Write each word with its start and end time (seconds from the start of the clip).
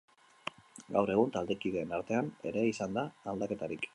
Gaur 0.95 1.11
egun, 1.15 1.29
taldekideen 1.35 1.95
artean 1.99 2.33
ere 2.53 2.65
izan 2.73 2.99
da 3.01 3.07
aldaketarik. 3.35 3.89